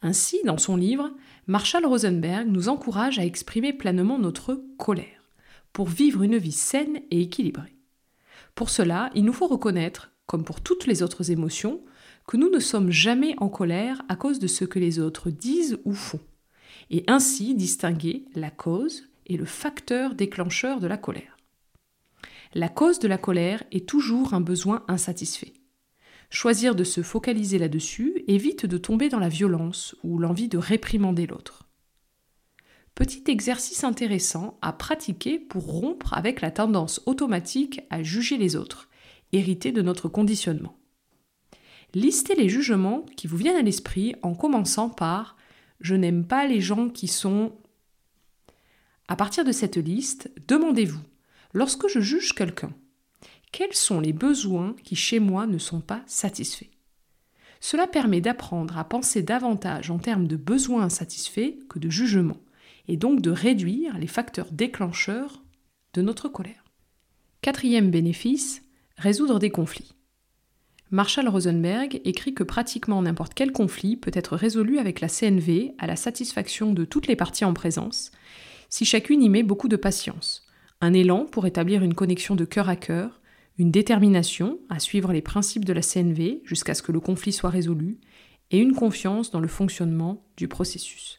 Ainsi, 0.00 0.38
dans 0.44 0.58
son 0.58 0.76
livre, 0.76 1.10
Marshall 1.46 1.86
Rosenberg 1.86 2.46
nous 2.46 2.68
encourage 2.68 3.18
à 3.18 3.24
exprimer 3.24 3.72
pleinement 3.72 4.18
notre 4.18 4.62
colère, 4.76 5.32
pour 5.72 5.88
vivre 5.88 6.22
une 6.22 6.36
vie 6.36 6.52
saine 6.52 7.00
et 7.10 7.22
équilibrée. 7.22 7.77
Pour 8.58 8.70
cela, 8.70 9.08
il 9.14 9.24
nous 9.24 9.32
faut 9.32 9.46
reconnaître, 9.46 10.10
comme 10.26 10.42
pour 10.42 10.60
toutes 10.60 10.88
les 10.88 11.04
autres 11.04 11.30
émotions, 11.30 11.80
que 12.26 12.36
nous 12.36 12.50
ne 12.50 12.58
sommes 12.58 12.90
jamais 12.90 13.36
en 13.38 13.48
colère 13.48 14.02
à 14.08 14.16
cause 14.16 14.40
de 14.40 14.48
ce 14.48 14.64
que 14.64 14.80
les 14.80 14.98
autres 14.98 15.30
disent 15.30 15.78
ou 15.84 15.94
font, 15.94 16.18
et 16.90 17.04
ainsi 17.06 17.54
distinguer 17.54 18.24
la 18.34 18.50
cause 18.50 19.04
et 19.26 19.36
le 19.36 19.44
facteur 19.44 20.16
déclencheur 20.16 20.80
de 20.80 20.88
la 20.88 20.96
colère. 20.96 21.36
La 22.52 22.68
cause 22.68 22.98
de 22.98 23.06
la 23.06 23.16
colère 23.16 23.62
est 23.70 23.88
toujours 23.88 24.34
un 24.34 24.40
besoin 24.40 24.82
insatisfait. 24.88 25.52
Choisir 26.28 26.74
de 26.74 26.82
se 26.82 27.02
focaliser 27.04 27.58
là-dessus 27.58 28.24
évite 28.26 28.66
de 28.66 28.76
tomber 28.76 29.08
dans 29.08 29.20
la 29.20 29.28
violence 29.28 29.94
ou 30.02 30.18
l'envie 30.18 30.48
de 30.48 30.58
réprimander 30.58 31.28
l'autre. 31.28 31.67
Petit 32.98 33.22
exercice 33.28 33.84
intéressant 33.84 34.58
à 34.60 34.72
pratiquer 34.72 35.38
pour 35.38 35.64
rompre 35.64 36.14
avec 36.14 36.40
la 36.40 36.50
tendance 36.50 37.00
automatique 37.06 37.80
à 37.90 38.02
juger 38.02 38.38
les 38.38 38.56
autres, 38.56 38.88
héritée 39.30 39.70
de 39.70 39.82
notre 39.82 40.08
conditionnement. 40.08 40.76
Listez 41.94 42.34
les 42.34 42.48
jugements 42.48 43.06
qui 43.16 43.28
vous 43.28 43.36
viennent 43.36 43.54
à 43.54 43.62
l'esprit 43.62 44.16
en 44.22 44.34
commençant 44.34 44.90
par 44.90 45.36
Je 45.78 45.94
n'aime 45.94 46.26
pas 46.26 46.48
les 46.48 46.60
gens 46.60 46.88
qui 46.88 47.06
sont. 47.06 47.52
À 49.06 49.14
partir 49.14 49.44
de 49.44 49.52
cette 49.52 49.76
liste, 49.76 50.32
demandez-vous 50.48 50.98
Lorsque 51.52 51.86
je 51.86 52.00
juge 52.00 52.34
quelqu'un, 52.34 52.72
quels 53.52 53.74
sont 53.74 54.00
les 54.00 54.12
besoins 54.12 54.74
qui 54.82 54.96
chez 54.96 55.20
moi 55.20 55.46
ne 55.46 55.58
sont 55.58 55.80
pas 55.80 56.02
satisfaits? 56.06 56.72
Cela 57.60 57.86
permet 57.86 58.20
d'apprendre 58.20 58.76
à 58.76 58.82
penser 58.82 59.22
davantage 59.22 59.88
en 59.88 59.98
termes 60.00 60.26
de 60.26 60.36
besoins 60.36 60.82
insatisfaits 60.82 61.60
que 61.68 61.78
de 61.78 61.90
jugements, 61.90 62.40
et 62.88 62.96
donc 62.96 63.20
de 63.20 63.30
réduire 63.30 63.98
les 63.98 64.06
facteurs 64.06 64.50
déclencheurs 64.50 65.44
de 65.94 66.02
notre 66.02 66.28
colère. 66.28 66.64
Quatrième 67.40 67.90
bénéfice, 67.90 68.62
résoudre 68.96 69.38
des 69.38 69.50
conflits. 69.50 69.94
Marshall 70.90 71.28
Rosenberg 71.28 72.00
écrit 72.04 72.32
que 72.32 72.42
pratiquement 72.42 73.02
n'importe 73.02 73.34
quel 73.34 73.52
conflit 73.52 73.96
peut 73.96 74.10
être 74.14 74.36
résolu 74.36 74.78
avec 74.78 75.00
la 75.00 75.08
CNV 75.08 75.74
à 75.78 75.86
la 75.86 75.96
satisfaction 75.96 76.72
de 76.72 76.86
toutes 76.86 77.06
les 77.06 77.16
parties 77.16 77.44
en 77.44 77.52
présence, 77.52 78.10
si 78.70 78.84
chacune 78.84 79.22
y 79.22 79.28
met 79.28 79.42
beaucoup 79.42 79.68
de 79.68 79.76
patience, 79.76 80.46
un 80.80 80.94
élan 80.94 81.26
pour 81.26 81.46
établir 81.46 81.82
une 81.82 81.94
connexion 81.94 82.36
de 82.36 82.46
cœur 82.46 82.68
à 82.70 82.76
cœur, 82.76 83.20
une 83.58 83.70
détermination 83.70 84.58
à 84.70 84.78
suivre 84.78 85.12
les 85.12 85.20
principes 85.20 85.64
de 85.64 85.72
la 85.72 85.82
CNV 85.82 86.40
jusqu'à 86.44 86.74
ce 86.74 86.82
que 86.82 86.92
le 86.92 87.00
conflit 87.00 87.32
soit 87.32 87.50
résolu, 87.50 87.98
et 88.50 88.58
une 88.58 88.74
confiance 88.74 89.30
dans 89.30 89.40
le 89.40 89.48
fonctionnement 89.48 90.24
du 90.38 90.48
processus. 90.48 91.18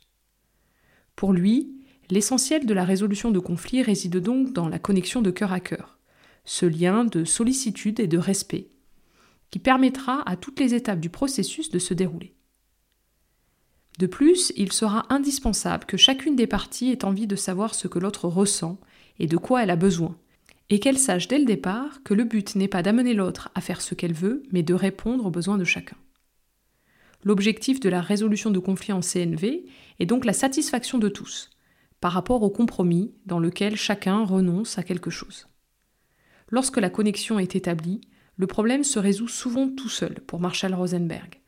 Pour 1.19 1.33
lui, 1.33 1.75
l'essentiel 2.09 2.65
de 2.65 2.73
la 2.73 2.85
résolution 2.85 3.29
de 3.29 3.39
conflits 3.39 3.83
réside 3.83 4.19
donc 4.19 4.53
dans 4.53 4.69
la 4.69 4.79
connexion 4.79 5.21
de 5.21 5.31
cœur 5.31 5.51
à 5.51 5.59
cœur, 5.59 5.99
ce 6.45 6.65
lien 6.65 7.03
de 7.03 7.25
sollicitude 7.25 7.99
et 7.99 8.07
de 8.07 8.17
respect, 8.17 8.69
qui 9.51 9.59
permettra 9.59 10.21
à 10.25 10.37
toutes 10.37 10.61
les 10.61 10.75
étapes 10.75 11.01
du 11.01 11.09
processus 11.09 11.71
de 11.71 11.77
se 11.77 11.93
dérouler. 11.93 12.35
De 13.97 14.07
plus, 14.07 14.53
il 14.55 14.71
sera 14.71 15.13
indispensable 15.13 15.83
que 15.83 15.97
chacune 15.97 16.37
des 16.37 16.47
parties 16.47 16.89
ait 16.89 17.03
envie 17.03 17.27
de 17.27 17.35
savoir 17.35 17.75
ce 17.75 17.89
que 17.89 17.99
l'autre 17.99 18.29
ressent 18.29 18.79
et 19.19 19.27
de 19.27 19.35
quoi 19.35 19.63
elle 19.63 19.71
a 19.71 19.75
besoin, 19.75 20.15
et 20.69 20.79
qu'elle 20.79 20.97
sache 20.97 21.27
dès 21.27 21.39
le 21.39 21.43
départ 21.43 22.01
que 22.03 22.13
le 22.13 22.23
but 22.23 22.55
n'est 22.55 22.69
pas 22.69 22.81
d'amener 22.81 23.13
l'autre 23.13 23.49
à 23.55 23.59
faire 23.59 23.81
ce 23.81 23.93
qu'elle 23.93 24.13
veut, 24.13 24.43
mais 24.53 24.63
de 24.63 24.73
répondre 24.73 25.25
aux 25.25 25.31
besoins 25.31 25.57
de 25.57 25.65
chacun. 25.65 25.97
L'objectif 27.23 27.79
de 27.79 27.89
la 27.89 28.01
résolution 28.01 28.49
de 28.49 28.59
conflits 28.59 28.93
en 28.93 29.01
CNV 29.01 29.65
est 29.99 30.05
donc 30.05 30.25
la 30.25 30.33
satisfaction 30.33 30.97
de 30.97 31.09
tous, 31.09 31.49
par 31.99 32.13
rapport 32.13 32.43
au 32.43 32.49
compromis 32.49 33.13
dans 33.25 33.39
lequel 33.39 33.75
chacun 33.75 34.23
renonce 34.23 34.77
à 34.77 34.83
quelque 34.83 35.09
chose. 35.09 35.47
Lorsque 36.49 36.77
la 36.77 36.89
connexion 36.89 37.37
est 37.37 37.55
établie, 37.55 38.01
le 38.37 38.47
problème 38.47 38.83
se 38.83 38.99
résout 38.99 39.27
souvent 39.27 39.67
tout 39.67 39.89
seul 39.89 40.21
pour 40.25 40.39
Marshall 40.39 40.73
Rosenberg. 40.73 41.41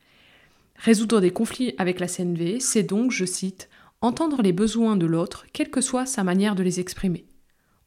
Résoudre 0.76 1.22
des 1.22 1.32
conflits 1.32 1.74
avec 1.78 2.00
la 2.00 2.08
CNV, 2.08 2.60
c'est 2.60 2.84
donc, 2.84 3.12
je 3.12 3.26
cite, 3.26 3.70
entendre 4.02 4.42
les 4.42 4.52
besoins 4.52 4.98
de 4.98 5.06
l'autre, 5.06 5.46
quelle 5.54 5.70
que 5.70 5.80
soit 5.80 6.06
sa 6.06 6.24
manière 6.24 6.56
de 6.56 6.64
les 6.64 6.80
exprimer. 6.80 7.26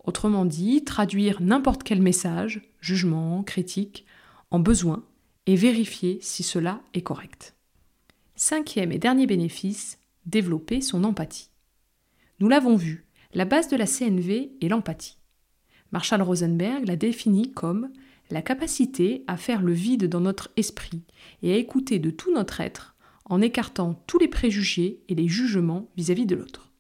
Autrement 0.05 0.45
dit, 0.45 0.85
traduire 0.85 1.43
n'importe 1.43 1.83
quel 1.83 2.01
message, 2.01 2.63
jugement, 2.81 3.43
critique, 3.43 4.07
en 4.51 4.59
besoin 4.59 5.05
et 5.47 5.57
vérifier 5.57 6.19
si 6.23 6.43
cela 6.43 6.81
est 6.95 7.03
correct. 7.03 7.54
Cinquième 8.37 8.91
et 8.91 8.99
dernier 8.99 9.27
bénéfice, 9.27 9.99
développer 10.27 10.81
son 10.81 11.05
empathie. 11.05 11.51
Nous 12.41 12.49
l'avons 12.49 12.75
vu, 12.75 13.07
la 13.33 13.45
base 13.45 13.69
de 13.69 13.77
la 13.77 13.87
CNV 13.87 14.51
est 14.61 14.69
l'empathie. 14.69 15.19
Marshall 15.93 16.23
Rosenberg 16.23 16.87
l'a 16.87 16.97
définit 16.97 17.53
comme 17.53 17.93
la 18.31 18.43
capacité 18.43 19.23
à 19.29 19.37
faire 19.37 19.63
le 19.63 19.73
vide 19.73 20.09
dans 20.09 20.21
notre 20.21 20.51
esprit 20.57 21.03
et 21.43 21.53
à 21.53 21.57
écouter 21.57 22.01
de 22.01 22.11
tout 22.11 22.33
notre 22.33 22.61
être 22.61 22.97
en 23.27 23.41
écartant 23.41 24.03
tous 24.09 24.19
les 24.19 24.29
préjugés 24.29 25.01
et 25.09 25.15
les 25.15 25.29
jugements 25.29 25.89
vis-à-vis 25.97 26.25
-vis 26.25 26.27
de 26.27 26.35
l'autre. 26.35 26.73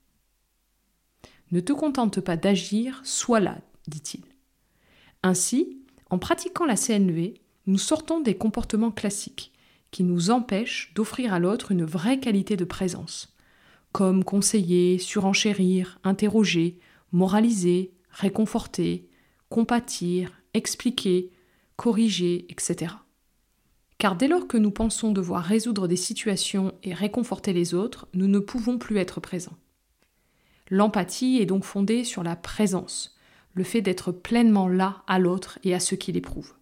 Ne 1.53 1.61
te 1.61 1.73
contente 1.73 2.21
pas 2.21 2.37
d'agir, 2.37 3.01
sois 3.05 3.39
là, 3.39 3.61
dit-il. 3.87 4.25
Ainsi, 5.23 5.79
en 6.11 6.19
pratiquant 6.19 6.65
la 6.65 6.77
CNV, 6.77 7.35
nous 7.67 7.79
sortons 7.79 8.21
des 8.21 8.37
comportements 8.37 8.91
classiques 8.91 9.54
qui 9.95 10.03
nous 10.03 10.31
empêchent 10.31 10.91
d'offrir 10.97 11.33
à 11.33 11.39
l'autre 11.39 11.71
une 11.71 11.85
vraie 11.85 12.19
qualité 12.19 12.57
de 12.57 12.65
présence, 12.65 13.33
comme 13.93 14.25
conseiller, 14.25 14.99
surenchérir, 14.99 16.01
interroger, 16.03 16.81
moraliser, 17.13 17.93
réconforter, 18.11 19.09
compatir, 19.51 20.33
expliquer, 20.53 21.31
corriger, 21.77 22.45
etc. 22.49 22.93
Car 23.99 24.17
dès 24.17 24.27
lors 24.27 24.49
que 24.49 24.57
nous 24.57 24.73
pensons 24.73 25.13
devoir 25.13 25.45
résoudre 25.45 25.87
des 25.87 25.95
situations 25.95 26.75
et 26.83 26.93
réconforter 26.93 27.53
les 27.53 27.73
autres, 27.73 28.09
nous 28.15 28.27
ne 28.27 28.41
pouvons 28.41 28.79
plus 28.79 28.97
être 28.97 29.21
présents. 29.21 29.57
L'empathie 30.71 31.39
est 31.39 31.47
donc 31.47 31.63
fondée 31.63 32.03
sur 32.03 32.25
la 32.25 32.35
présence, 32.35 33.17
le 33.53 33.63
fait 33.63 33.81
d'être 33.81 34.11
pleinement 34.11 34.67
là 34.67 35.05
à 35.07 35.21
l'autre 35.21 35.61
et 35.63 35.73
à 35.73 35.79
ce 35.79 35.95
qu'il 35.95 36.17
éprouve. 36.17 36.55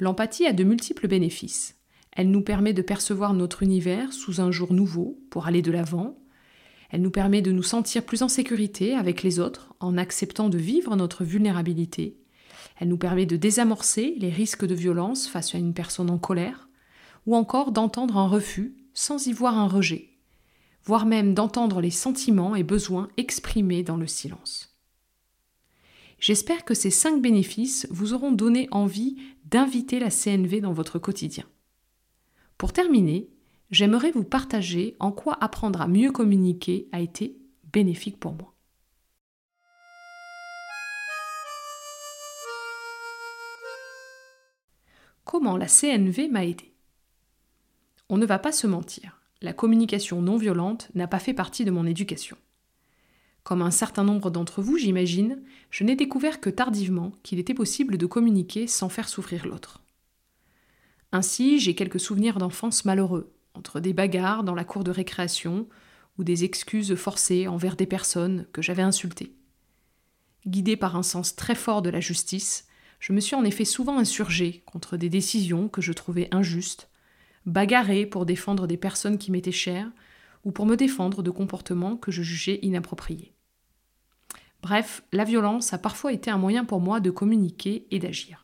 L'empathie 0.00 0.48
a 0.48 0.52
de 0.52 0.64
multiples 0.64 1.06
bénéfices. 1.06 1.78
Elle 2.12 2.30
nous 2.30 2.42
permet 2.42 2.74
de 2.74 2.82
percevoir 2.82 3.32
notre 3.32 3.62
univers 3.62 4.12
sous 4.12 4.40
un 4.40 4.50
jour 4.50 4.72
nouveau 4.72 5.18
pour 5.30 5.46
aller 5.46 5.62
de 5.62 5.72
l'avant. 5.72 6.18
Elle 6.90 7.00
nous 7.00 7.10
permet 7.10 7.40
de 7.40 7.52
nous 7.52 7.62
sentir 7.62 8.04
plus 8.04 8.22
en 8.22 8.28
sécurité 8.28 8.94
avec 8.94 9.22
les 9.22 9.40
autres 9.40 9.74
en 9.80 9.96
acceptant 9.96 10.50
de 10.50 10.58
vivre 10.58 10.94
notre 10.94 11.24
vulnérabilité. 11.24 12.18
Elle 12.78 12.88
nous 12.88 12.98
permet 12.98 13.26
de 13.26 13.36
désamorcer 13.36 14.14
les 14.18 14.28
risques 14.28 14.66
de 14.66 14.74
violence 14.74 15.26
face 15.26 15.54
à 15.54 15.58
une 15.58 15.72
personne 15.72 16.10
en 16.10 16.18
colère, 16.18 16.68
ou 17.26 17.34
encore 17.34 17.72
d'entendre 17.72 18.18
un 18.18 18.28
refus 18.28 18.76
sans 18.92 19.26
y 19.26 19.32
voir 19.32 19.56
un 19.56 19.68
rejet, 19.68 20.10
voire 20.84 21.06
même 21.06 21.32
d'entendre 21.32 21.80
les 21.80 21.90
sentiments 21.90 22.54
et 22.54 22.62
besoins 22.62 23.08
exprimés 23.16 23.82
dans 23.82 23.96
le 23.96 24.06
silence. 24.06 24.76
J'espère 26.18 26.64
que 26.64 26.74
ces 26.74 26.90
cinq 26.90 27.22
bénéfices 27.22 27.86
vous 27.90 28.12
auront 28.12 28.32
donné 28.32 28.68
envie 28.70 29.16
d'inviter 29.46 29.98
la 29.98 30.10
CNV 30.10 30.60
dans 30.60 30.72
votre 30.72 30.98
quotidien. 30.98 31.44
Pour 32.62 32.72
terminer, 32.72 33.28
j'aimerais 33.72 34.12
vous 34.12 34.22
partager 34.22 34.94
en 35.00 35.10
quoi 35.10 35.36
apprendre 35.40 35.80
à 35.80 35.88
mieux 35.88 36.12
communiquer 36.12 36.88
a 36.92 37.00
été 37.00 37.36
bénéfique 37.72 38.20
pour 38.20 38.34
moi. 38.34 38.54
Comment 45.24 45.56
la 45.56 45.66
CNV 45.66 46.28
m'a 46.28 46.44
aidé 46.44 46.72
On 48.08 48.16
ne 48.16 48.26
va 48.26 48.38
pas 48.38 48.52
se 48.52 48.68
mentir 48.68 49.20
la 49.40 49.52
communication 49.52 50.22
non 50.22 50.36
violente 50.36 50.88
n'a 50.94 51.08
pas 51.08 51.18
fait 51.18 51.34
partie 51.34 51.64
de 51.64 51.72
mon 51.72 51.84
éducation. 51.84 52.36
Comme 53.42 53.62
un 53.62 53.72
certain 53.72 54.04
nombre 54.04 54.30
d'entre 54.30 54.62
vous, 54.62 54.78
j'imagine, 54.78 55.42
je 55.70 55.82
n'ai 55.82 55.96
découvert 55.96 56.40
que 56.40 56.48
tardivement 56.48 57.10
qu'il 57.24 57.40
était 57.40 57.54
possible 57.54 57.98
de 57.98 58.06
communiquer 58.06 58.68
sans 58.68 58.88
faire 58.88 59.08
souffrir 59.08 59.48
l'autre. 59.48 59.81
Ainsi, 61.12 61.58
j'ai 61.58 61.74
quelques 61.74 62.00
souvenirs 62.00 62.38
d'enfance 62.38 62.86
malheureux, 62.86 63.34
entre 63.54 63.80
des 63.80 63.92
bagarres 63.92 64.44
dans 64.44 64.54
la 64.54 64.64
cour 64.64 64.82
de 64.82 64.90
récréation 64.90 65.68
ou 66.18 66.24
des 66.24 66.44
excuses 66.44 66.94
forcées 66.94 67.48
envers 67.48 67.76
des 67.76 67.86
personnes 67.86 68.46
que 68.52 68.62
j'avais 68.62 68.82
insultées. 68.82 69.34
Guidé 70.46 70.76
par 70.76 70.96
un 70.96 71.02
sens 71.02 71.36
très 71.36 71.54
fort 71.54 71.82
de 71.82 71.90
la 71.90 72.00
justice, 72.00 72.66
je 72.98 73.12
me 73.12 73.20
suis 73.20 73.36
en 73.36 73.44
effet 73.44 73.64
souvent 73.64 73.98
insurgé 73.98 74.62
contre 74.64 74.96
des 74.96 75.08
décisions 75.08 75.68
que 75.68 75.82
je 75.82 75.92
trouvais 75.92 76.28
injustes, 76.32 76.88
bagarré 77.46 78.06
pour 78.06 78.26
défendre 78.26 78.66
des 78.66 78.76
personnes 78.76 79.18
qui 79.18 79.30
m'étaient 79.30 79.52
chères, 79.52 79.90
ou 80.44 80.50
pour 80.50 80.66
me 80.66 80.76
défendre 80.76 81.22
de 81.22 81.30
comportements 81.30 81.96
que 81.96 82.10
je 82.10 82.22
jugeais 82.22 82.58
inappropriés. 82.62 83.34
Bref, 84.62 85.02
la 85.12 85.24
violence 85.24 85.72
a 85.72 85.78
parfois 85.78 86.12
été 86.12 86.30
un 86.30 86.38
moyen 86.38 86.64
pour 86.64 86.80
moi 86.80 87.00
de 87.00 87.10
communiquer 87.10 87.86
et 87.90 87.98
d'agir. 87.98 88.41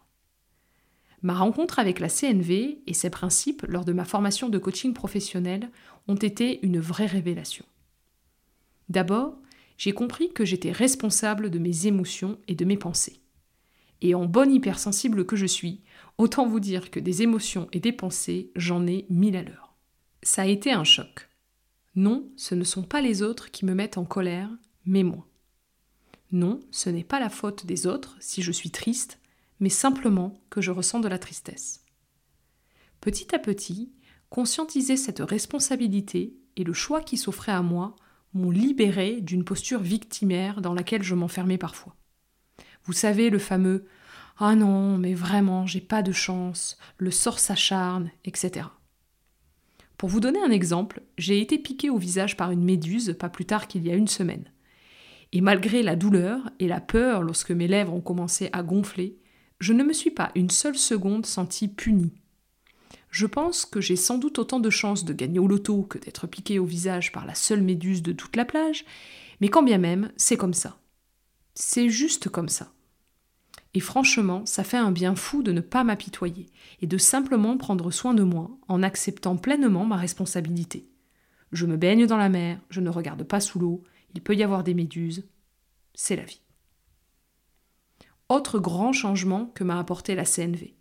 Ma 1.22 1.34
rencontre 1.34 1.78
avec 1.78 1.98
la 1.98 2.08
CNV 2.08 2.78
et 2.86 2.94
ses 2.94 3.10
principes 3.10 3.64
lors 3.66 3.84
de 3.84 3.92
ma 3.92 4.04
formation 4.04 4.48
de 4.48 4.58
coaching 4.58 4.94
professionnel 4.94 5.70
ont 6.06 6.14
été 6.14 6.64
une 6.64 6.78
vraie 6.78 7.06
révélation. 7.06 7.64
D'abord, 8.88 9.36
j'ai 9.76 9.92
compris 9.92 10.32
que 10.32 10.44
j'étais 10.44 10.72
responsable 10.72 11.50
de 11.50 11.58
mes 11.58 11.86
émotions 11.86 12.38
et 12.48 12.54
de 12.54 12.64
mes 12.64 12.76
pensées. 12.76 13.20
Et 14.00 14.14
en 14.14 14.26
bonne 14.26 14.52
hypersensible 14.52 15.26
que 15.26 15.36
je 15.36 15.46
suis, 15.46 15.82
autant 16.18 16.46
vous 16.46 16.60
dire 16.60 16.90
que 16.90 17.00
des 17.00 17.22
émotions 17.22 17.68
et 17.72 17.80
des 17.80 17.92
pensées, 17.92 18.52
j'en 18.54 18.86
ai 18.86 19.06
mille 19.10 19.36
à 19.36 19.42
l'heure. 19.42 19.76
Ça 20.22 20.42
a 20.42 20.46
été 20.46 20.72
un 20.72 20.84
choc. 20.84 21.28
Non, 21.96 22.28
ce 22.36 22.54
ne 22.54 22.64
sont 22.64 22.82
pas 22.82 23.00
les 23.00 23.22
autres 23.22 23.50
qui 23.50 23.64
me 23.64 23.74
mettent 23.74 23.98
en 23.98 24.04
colère, 24.04 24.50
mais 24.84 25.02
moi. 25.02 25.26
Non, 26.30 26.60
ce 26.70 26.90
n'est 26.90 27.04
pas 27.04 27.20
la 27.20 27.30
faute 27.30 27.66
des 27.66 27.86
autres 27.86 28.16
si 28.20 28.42
je 28.42 28.52
suis 28.52 28.70
triste, 28.70 29.18
mais 29.60 29.68
simplement 29.68 30.34
que 30.50 30.60
je 30.60 30.70
ressens 30.70 31.00
de 31.00 31.08
la 31.08 31.18
tristesse. 31.18 31.84
Petit 33.00 33.34
à 33.34 33.38
petit, 33.38 33.92
conscientiser 34.30 34.96
cette 34.96 35.20
responsabilité 35.20 36.36
et 36.56 36.64
le 36.64 36.72
choix 36.72 37.00
qui 37.00 37.16
s'offrait 37.16 37.52
à 37.52 37.62
moi 37.62 37.96
m'ont 38.34 38.50
libéré 38.50 39.20
d'une 39.20 39.44
posture 39.44 39.80
victimaire 39.80 40.60
dans 40.60 40.74
laquelle 40.74 41.02
je 41.02 41.14
m'enfermais 41.14 41.58
parfois. 41.58 41.96
Vous 42.84 42.92
savez, 42.92 43.30
le 43.30 43.38
fameux 43.38 43.86
Ah 44.38 44.54
non, 44.54 44.98
mais 44.98 45.14
vraiment, 45.14 45.66
j'ai 45.66 45.80
pas 45.80 46.02
de 46.02 46.12
chance, 46.12 46.78
le 46.98 47.10
sort 47.10 47.38
s'acharne, 47.38 48.10
etc. 48.24 48.66
Pour 49.96 50.08
vous 50.08 50.20
donner 50.20 50.40
un 50.40 50.50
exemple, 50.50 51.02
j'ai 51.16 51.40
été 51.40 51.58
piqué 51.58 51.90
au 51.90 51.98
visage 51.98 52.36
par 52.36 52.50
une 52.50 52.62
méduse 52.62 53.16
pas 53.18 53.28
plus 53.28 53.44
tard 53.44 53.66
qu'il 53.66 53.84
y 53.84 53.90
a 53.90 53.96
une 53.96 54.08
semaine. 54.08 54.44
Et 55.32 55.40
malgré 55.40 55.82
la 55.82 55.96
douleur 55.96 56.50
et 56.58 56.68
la 56.68 56.80
peur 56.80 57.22
lorsque 57.22 57.50
mes 57.50 57.68
lèvres 57.68 57.92
ont 57.92 58.00
commencé 58.00 58.48
à 58.52 58.62
gonfler, 58.62 59.18
je 59.60 59.72
ne 59.72 59.84
me 59.84 59.92
suis 59.92 60.10
pas 60.10 60.30
une 60.34 60.50
seule 60.50 60.76
seconde 60.76 61.26
sentie 61.26 61.68
punie. 61.68 62.12
Je 63.10 63.26
pense 63.26 63.64
que 63.64 63.80
j'ai 63.80 63.96
sans 63.96 64.18
doute 64.18 64.38
autant 64.38 64.60
de 64.60 64.70
chances 64.70 65.04
de 65.04 65.12
gagner 65.12 65.38
au 65.38 65.48
loto 65.48 65.82
que 65.82 65.98
d'être 65.98 66.26
piqué 66.26 66.58
au 66.58 66.64
visage 66.64 67.10
par 67.10 67.26
la 67.26 67.34
seule 67.34 67.62
méduse 67.62 68.02
de 68.02 68.12
toute 68.12 68.36
la 68.36 68.44
plage, 68.44 68.84
mais 69.40 69.48
quand 69.48 69.62
bien 69.62 69.78
même, 69.78 70.12
c'est 70.16 70.36
comme 70.36 70.54
ça. 70.54 70.78
C'est 71.54 71.88
juste 71.88 72.28
comme 72.28 72.48
ça. 72.48 72.72
Et 73.74 73.80
franchement, 73.80 74.46
ça 74.46 74.64
fait 74.64 74.76
un 74.76 74.92
bien 74.92 75.14
fou 75.14 75.42
de 75.42 75.52
ne 75.52 75.60
pas 75.60 75.84
m'apitoyer 75.84 76.46
et 76.80 76.86
de 76.86 76.98
simplement 76.98 77.56
prendre 77.56 77.90
soin 77.90 78.14
de 78.14 78.22
moi 78.22 78.50
en 78.68 78.82
acceptant 78.82 79.36
pleinement 79.36 79.84
ma 79.84 79.96
responsabilité. 79.96 80.88
Je 81.52 81.66
me 81.66 81.76
baigne 81.76 82.06
dans 82.06 82.16
la 82.16 82.28
mer, 82.28 82.60
je 82.70 82.80
ne 82.80 82.90
regarde 82.90 83.24
pas 83.24 83.40
sous 83.40 83.58
l'eau, 83.58 83.82
il 84.14 84.22
peut 84.22 84.34
y 84.34 84.42
avoir 84.42 84.64
des 84.64 84.74
méduses. 84.74 85.28
C'est 85.94 86.16
la 86.16 86.24
vie. 86.24 86.40
Autre 88.28 88.58
grand 88.58 88.92
changement 88.92 89.46
que 89.54 89.64
m'a 89.64 89.78
apporté 89.78 90.14
la 90.14 90.24
CNV. 90.24 90.74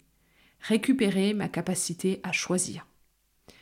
Récupérer 0.60 1.33
ma 1.33 1.47
capacité 1.47 2.19
à 2.23 2.33
choisir. 2.33 2.88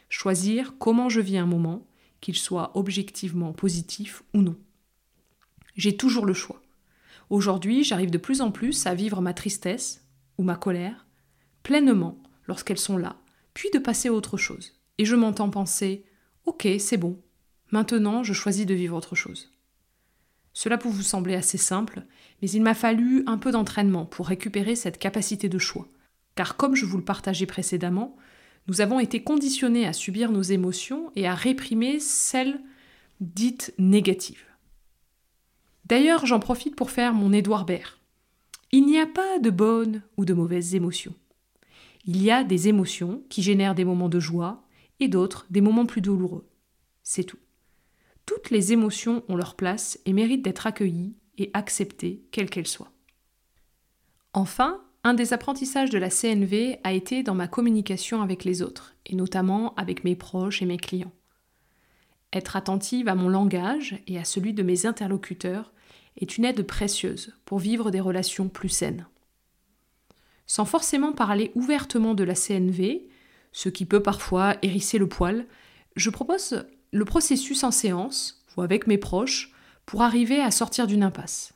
Choisir 0.09 0.73
comment 0.79 1.07
je 1.07 1.21
vis 1.21 1.37
un 1.37 1.45
moment, 1.45 1.85
qu'il 2.19 2.35
soit 2.35 2.75
objectivement 2.75 3.53
positif 3.53 4.23
ou 4.33 4.41
non. 4.41 4.55
J'ai 5.75 5.97
toujours 5.97 6.25
le 6.25 6.33
choix. 6.33 6.61
Aujourd'hui, 7.29 7.83
j'arrive 7.83 8.11
de 8.11 8.17
plus 8.17 8.41
en 8.41 8.51
plus 8.51 8.87
à 8.87 8.95
vivre 8.95 9.21
ma 9.21 9.33
tristesse 9.33 10.03
ou 10.37 10.43
ma 10.43 10.55
colère 10.55 11.05
pleinement 11.61 12.17
lorsqu'elles 12.47 12.79
sont 12.79 12.97
là, 12.97 13.17
puis 13.53 13.69
de 13.71 13.79
passer 13.79 14.09
à 14.09 14.13
autre 14.13 14.37
chose. 14.37 14.79
Et 14.97 15.05
je 15.05 15.15
m'entends 15.15 15.49
penser 15.49 16.05
Ok, 16.45 16.67
c'est 16.79 16.97
bon, 16.97 17.19
maintenant 17.71 18.23
je 18.23 18.33
choisis 18.33 18.67
de 18.67 18.75
vivre 18.75 18.95
autre 18.95 19.15
chose. 19.15 19.54
Cela 20.55 20.77
peut 20.77 20.89
vous 20.89 21.03
sembler 21.03 21.35
assez 21.35 21.57
simple, 21.57 22.03
mais 22.41 22.49
il 22.49 22.63
m'a 22.63 22.73
fallu 22.73 23.23
un 23.27 23.37
peu 23.37 23.51
d'entraînement 23.51 24.05
pour 24.05 24.27
récupérer 24.27 24.75
cette 24.75 24.97
capacité 24.97 25.49
de 25.49 25.59
choix. 25.59 25.87
Car 26.33 26.55
comme 26.55 26.75
je 26.75 26.85
vous 26.85 26.97
le 26.97 27.03
partageais 27.03 27.45
précédemment, 27.45 28.15
nous 28.67 28.79
avons 28.79 29.01
été 29.01 29.21
conditionnés 29.21 29.85
à 29.85 29.91
subir 29.91 30.31
nos 30.31 30.41
émotions 30.41 31.11
et 31.17 31.27
à 31.27 31.35
réprimer 31.35 31.99
celles 31.99 32.61
dites 33.19 33.73
négatives. 33.77 34.45
D'ailleurs, 35.85 36.25
j'en 36.25 36.39
profite 36.39 36.75
pour 36.75 36.89
faire 36.89 37.13
mon 37.13 37.33
Édouard 37.33 37.65
Baird. 37.65 37.99
Il 38.71 38.85
n'y 38.85 38.99
a 38.99 39.05
pas 39.05 39.39
de 39.39 39.49
bonnes 39.49 40.03
ou 40.15 40.23
de 40.23 40.33
mauvaises 40.33 40.73
émotions. 40.73 41.13
Il 42.05 42.23
y 42.23 42.31
a 42.31 42.45
des 42.45 42.69
émotions 42.69 43.23
qui 43.29 43.43
génèrent 43.43 43.75
des 43.75 43.85
moments 43.85 44.09
de 44.09 44.21
joie 44.21 44.63
et 45.01 45.09
d'autres 45.09 45.45
des 45.49 45.61
moments 45.61 45.85
plus 45.85 46.01
douloureux. 46.01 46.47
C'est 47.03 47.25
tout. 47.25 47.37
Toutes 48.25 48.49
les 48.49 48.73
émotions 48.73 49.23
ont 49.29 49.35
leur 49.35 49.55
place 49.55 49.99
et 50.05 50.13
méritent 50.13 50.43
d'être 50.43 50.67
accueillies 50.67 51.15
et 51.37 51.51
acceptées, 51.53 52.23
quelles 52.31 52.49
qu'elles 52.49 52.67
soient. 52.67 52.91
Enfin, 54.33 54.81
un 55.03 55.13
des 55.13 55.33
apprentissages 55.33 55.91
de 55.91 55.99
la 55.99 56.09
CNV 56.09 56.79
a 56.83 56.91
été 56.91 57.21
dans 57.21 57.35
ma 57.35 57.47
communication 57.47 58.21
avec 58.21 58.43
les 58.43 58.61
autres, 58.61 58.95
et 59.05 59.15
notamment 59.15 59.75
avec 59.75 60.03
mes 60.03 60.15
proches 60.15 60.61
et 60.61 60.65
mes 60.65 60.77
clients. 60.77 61.13
Être 62.33 62.55
attentive 62.55 63.07
à 63.07 63.15
mon 63.15 63.29
langage 63.29 64.01
et 64.07 64.17
à 64.17 64.25
celui 64.25 64.53
de 64.53 64.63
mes 64.63 64.85
interlocuteurs 64.85 65.71
est 66.17 66.37
une 66.37 66.45
aide 66.45 66.63
précieuse 66.63 67.33
pour 67.45 67.59
vivre 67.59 67.91
des 67.91 67.99
relations 67.99 68.49
plus 68.49 68.69
saines. 68.69 69.07
Sans 70.47 70.65
forcément 70.65 71.13
parler 71.13 71.51
ouvertement 71.55 72.13
de 72.13 72.23
la 72.23 72.35
CNV, 72.35 73.07
ce 73.51 73.69
qui 73.69 73.85
peut 73.85 74.01
parfois 74.01 74.57
hérisser 74.61 74.97
le 74.97 75.07
poil, 75.07 75.45
je 75.95 76.09
propose 76.09 76.65
le 76.91 77.05
processus 77.05 77.63
en 77.63 77.71
séance 77.71 78.43
ou 78.55 78.61
avec 78.61 78.87
mes 78.87 78.97
proches 78.97 79.51
pour 79.85 80.01
arriver 80.01 80.39
à 80.39 80.51
sortir 80.51 80.87
d'une 80.87 81.03
impasse. 81.03 81.53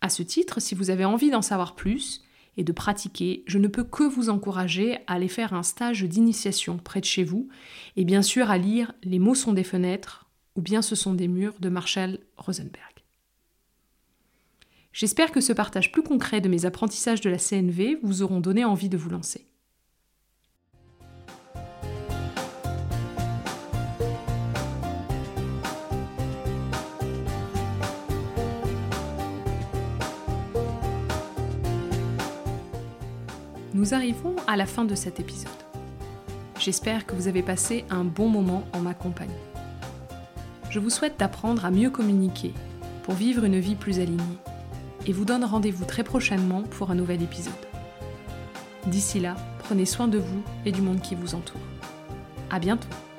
À 0.00 0.08
ce 0.08 0.22
titre, 0.22 0.60
si 0.60 0.74
vous 0.74 0.90
avez 0.90 1.04
envie 1.04 1.30
d'en 1.30 1.42
savoir 1.42 1.74
plus 1.74 2.22
et 2.56 2.64
de 2.64 2.72
pratiquer, 2.72 3.44
je 3.46 3.58
ne 3.58 3.68
peux 3.68 3.84
que 3.84 4.04
vous 4.04 4.30
encourager 4.30 4.96
à 5.06 5.14
aller 5.14 5.28
faire 5.28 5.54
un 5.54 5.62
stage 5.62 6.04
d'initiation 6.04 6.78
près 6.78 7.00
de 7.00 7.04
chez 7.04 7.24
vous 7.24 7.48
et 7.96 8.04
bien 8.04 8.22
sûr 8.22 8.50
à 8.50 8.58
lire 8.58 8.92
Les 9.02 9.18
mots 9.18 9.34
sont 9.34 9.52
des 9.52 9.64
fenêtres 9.64 10.26
ou 10.56 10.62
bien 10.62 10.82
ce 10.82 10.94
sont 10.94 11.14
des 11.14 11.28
murs 11.28 11.54
de 11.60 11.68
Marshall 11.68 12.18
Rosenberg. 12.36 13.04
J'espère 14.92 15.30
que 15.30 15.40
ce 15.40 15.52
partage 15.52 15.92
plus 15.92 16.02
concret 16.02 16.40
de 16.40 16.48
mes 16.48 16.64
apprentissages 16.64 17.20
de 17.20 17.30
la 17.30 17.38
CNV 17.38 17.98
vous 18.02 18.22
auront 18.22 18.40
donné 18.40 18.64
envie 18.64 18.88
de 18.88 18.96
vous 18.96 19.10
lancer. 19.10 19.46
Nous 33.80 33.94
arrivons 33.94 34.36
à 34.46 34.58
la 34.58 34.66
fin 34.66 34.84
de 34.84 34.94
cet 34.94 35.20
épisode. 35.20 35.48
J'espère 36.58 37.06
que 37.06 37.14
vous 37.14 37.28
avez 37.28 37.42
passé 37.42 37.86
un 37.88 38.04
bon 38.04 38.28
moment 38.28 38.62
en 38.74 38.80
ma 38.80 38.92
compagnie. 38.92 39.32
Je 40.68 40.78
vous 40.78 40.90
souhaite 40.90 41.18
d'apprendre 41.18 41.64
à 41.64 41.70
mieux 41.70 41.88
communiquer 41.88 42.52
pour 43.04 43.14
vivre 43.14 43.42
une 43.42 43.58
vie 43.58 43.76
plus 43.76 43.98
alignée 43.98 44.36
et 45.06 45.14
vous 45.14 45.24
donne 45.24 45.46
rendez-vous 45.46 45.86
très 45.86 46.04
prochainement 46.04 46.60
pour 46.64 46.90
un 46.90 46.94
nouvel 46.94 47.22
épisode. 47.22 47.54
D'ici 48.86 49.18
là, 49.18 49.34
prenez 49.60 49.86
soin 49.86 50.08
de 50.08 50.18
vous 50.18 50.42
et 50.66 50.72
du 50.72 50.82
monde 50.82 51.00
qui 51.00 51.14
vous 51.14 51.34
entoure. 51.34 51.62
À 52.50 52.58
bientôt! 52.58 53.09